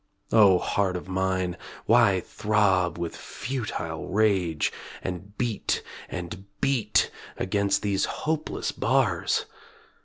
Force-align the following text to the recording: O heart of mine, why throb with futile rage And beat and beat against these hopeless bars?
O 0.31 0.57
heart 0.57 0.95
of 0.97 1.07
mine, 1.07 1.57
why 1.85 2.21
throb 2.21 2.97
with 2.97 3.15
futile 3.15 4.07
rage 4.07 4.73
And 5.03 5.37
beat 5.37 5.83
and 6.09 6.45
beat 6.59 7.11
against 7.37 7.83
these 7.83 8.05
hopeless 8.05 8.71
bars? 8.71 9.45